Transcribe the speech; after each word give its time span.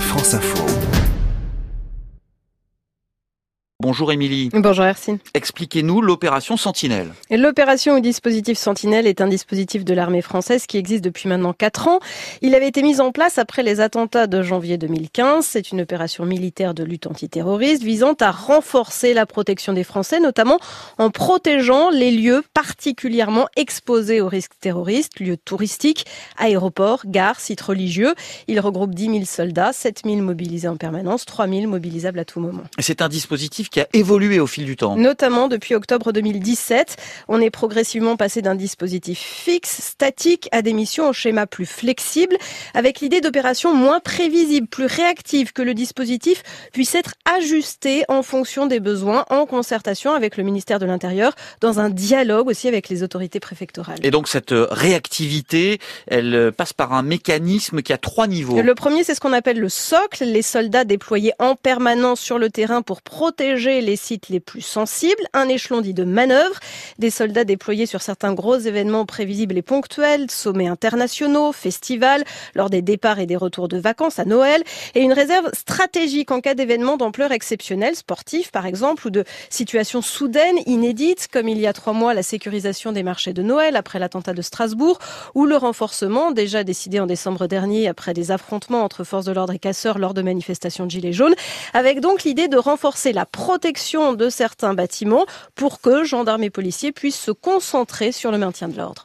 France 0.00 0.34
Info. 0.34 0.95
Bonjour 3.86 4.10
Émilie. 4.10 4.50
Bonjour 4.52 4.84
Hercine. 4.84 5.18
Expliquez-nous 5.32 6.00
l'opération 6.00 6.56
Sentinelle. 6.56 7.14
L'opération 7.30 7.94
ou 7.94 8.00
dispositif 8.00 8.58
Sentinelle 8.58 9.06
est 9.06 9.20
un 9.20 9.28
dispositif 9.28 9.84
de 9.84 9.94
l'armée 9.94 10.22
française 10.22 10.66
qui 10.66 10.76
existe 10.76 11.04
depuis 11.04 11.28
maintenant 11.28 11.52
4 11.52 11.86
ans. 11.86 12.00
Il 12.42 12.56
avait 12.56 12.66
été 12.66 12.82
mis 12.82 13.00
en 13.00 13.12
place 13.12 13.38
après 13.38 13.62
les 13.62 13.78
attentats 13.78 14.26
de 14.26 14.42
janvier 14.42 14.76
2015. 14.76 15.46
C'est 15.46 15.70
une 15.70 15.82
opération 15.82 16.24
militaire 16.24 16.74
de 16.74 16.82
lutte 16.82 17.06
antiterroriste 17.06 17.84
visant 17.84 18.14
à 18.20 18.32
renforcer 18.32 19.14
la 19.14 19.24
protection 19.24 19.72
des 19.72 19.84
Français, 19.84 20.18
notamment 20.18 20.58
en 20.98 21.10
protégeant 21.10 21.88
les 21.88 22.10
lieux 22.10 22.42
particulièrement 22.54 23.46
exposés 23.54 24.20
aux 24.20 24.26
risques 24.26 24.58
terroristes, 24.60 25.20
lieux 25.20 25.36
touristiques, 25.36 26.06
aéroports, 26.38 27.02
gares, 27.06 27.38
sites 27.38 27.60
religieux. 27.60 28.16
Il 28.48 28.58
regroupe 28.58 28.96
10 28.96 29.04
000 29.04 29.24
soldats, 29.26 29.72
7 29.72 30.02
000 30.04 30.16
mobilisés 30.22 30.66
en 30.66 30.76
permanence, 30.76 31.24
3 31.24 31.46
000 31.46 31.68
mobilisables 31.68 32.18
à 32.18 32.24
tout 32.24 32.40
moment. 32.40 32.64
C'est 32.80 33.00
un 33.00 33.08
dispositif 33.08 33.70
qui 33.75 33.75
a 33.80 33.86
évolué 33.92 34.40
au 34.40 34.46
fil 34.46 34.64
du 34.64 34.76
temps. 34.76 34.96
Notamment 34.96 35.48
depuis 35.48 35.74
octobre 35.74 36.12
2017, 36.12 36.96
on 37.28 37.40
est 37.40 37.50
progressivement 37.50 38.16
passé 38.16 38.42
d'un 38.42 38.54
dispositif 38.54 39.18
fixe, 39.18 39.80
statique, 39.80 40.48
à 40.52 40.62
des 40.62 40.72
missions 40.72 41.08
au 41.08 41.12
schéma 41.12 41.46
plus 41.46 41.66
flexible, 41.66 42.36
avec 42.74 43.00
l'idée 43.00 43.20
d'opérations 43.20 43.74
moins 43.74 44.00
prévisibles, 44.00 44.66
plus 44.66 44.86
réactives, 44.86 45.52
que 45.52 45.62
le 45.62 45.74
dispositif 45.74 46.42
puisse 46.72 46.94
être 46.94 47.14
ajusté 47.24 48.04
en 48.08 48.22
fonction 48.22 48.66
des 48.66 48.80
besoins, 48.80 49.24
en 49.30 49.46
concertation 49.46 50.12
avec 50.12 50.36
le 50.36 50.44
ministère 50.44 50.78
de 50.78 50.86
l'Intérieur, 50.86 51.34
dans 51.60 51.80
un 51.80 51.90
dialogue 51.90 52.48
aussi 52.48 52.68
avec 52.68 52.88
les 52.88 53.02
autorités 53.02 53.40
préfectorales. 53.40 53.98
Et 54.02 54.10
donc 54.10 54.28
cette 54.28 54.52
réactivité, 54.52 55.78
elle 56.06 56.52
passe 56.56 56.72
par 56.72 56.92
un 56.92 57.02
mécanisme 57.02 57.82
qui 57.82 57.92
a 57.92 57.98
trois 57.98 58.26
niveaux. 58.26 58.60
Le 58.60 58.74
premier, 58.74 59.04
c'est 59.04 59.14
ce 59.14 59.20
qu'on 59.20 59.32
appelle 59.32 59.58
le 59.58 59.68
socle, 59.68 60.24
les 60.24 60.42
soldats 60.42 60.84
déployés 60.84 61.32
en 61.38 61.54
permanence 61.54 62.20
sur 62.20 62.38
le 62.38 62.50
terrain 62.50 62.82
pour 62.82 63.02
les 63.56 63.96
sites 63.96 64.28
les 64.28 64.40
plus 64.40 64.60
sensibles, 64.60 65.22
un 65.32 65.48
échelon 65.48 65.80
dit 65.80 65.94
de 65.94 66.04
manœuvre, 66.04 66.60
des 66.98 67.10
soldats 67.10 67.44
déployés 67.44 67.86
sur 67.86 68.02
certains 68.02 68.34
gros 68.34 68.56
événements 68.56 69.06
prévisibles 69.06 69.56
et 69.56 69.62
ponctuels, 69.62 70.30
sommets 70.30 70.68
internationaux, 70.68 71.52
festivals, 71.52 72.24
lors 72.54 72.70
des 72.70 72.82
départs 72.82 73.18
et 73.18 73.26
des 73.26 73.36
retours 73.36 73.68
de 73.68 73.78
vacances 73.78 74.18
à 74.18 74.24
Noël, 74.24 74.62
et 74.94 75.00
une 75.00 75.12
réserve 75.12 75.50
stratégique 75.54 76.30
en 76.30 76.40
cas 76.40 76.54
d'événements 76.54 76.96
d'ampleur 76.96 77.32
exceptionnelle, 77.32 77.96
sportifs 77.96 78.52
par 78.52 78.66
exemple, 78.66 79.06
ou 79.06 79.10
de 79.10 79.24
situations 79.48 80.02
soudaines, 80.02 80.58
inédites, 80.66 81.28
comme 81.32 81.48
il 81.48 81.58
y 81.58 81.66
a 81.66 81.72
trois 81.72 81.94
mois 81.94 82.14
la 82.14 82.22
sécurisation 82.22 82.92
des 82.92 83.02
marchés 83.02 83.32
de 83.32 83.42
Noël 83.42 83.76
après 83.76 83.98
l'attentat 83.98 84.34
de 84.34 84.42
Strasbourg, 84.42 84.98
ou 85.34 85.46
le 85.46 85.56
renforcement 85.56 86.30
déjà 86.30 86.62
décidé 86.62 87.00
en 87.00 87.06
décembre 87.06 87.46
dernier 87.46 87.88
après 87.88 88.12
des 88.12 88.30
affrontements 88.30 88.82
entre 88.82 89.02
forces 89.02 89.24
de 89.24 89.32
l'ordre 89.32 89.54
et 89.54 89.58
casseurs 89.58 89.98
lors 89.98 90.14
de 90.14 90.22
manifestations 90.22 90.84
de 90.84 90.90
Gilets 90.90 91.14
jaunes, 91.14 91.34
avec 91.72 92.00
donc 92.00 92.24
l'idée 92.24 92.48
de 92.48 92.58
renforcer 92.58 93.12
la 93.12 93.24
protection 93.46 94.14
de 94.14 94.28
certains 94.28 94.74
bâtiments 94.74 95.24
pour 95.54 95.80
que 95.80 96.02
gendarmes 96.02 96.42
et 96.42 96.50
policiers 96.50 96.90
puissent 96.90 97.20
se 97.20 97.30
concentrer 97.30 98.10
sur 98.10 98.32
le 98.32 98.38
maintien 98.38 98.66
de 98.66 98.76
l'ordre. 98.76 99.04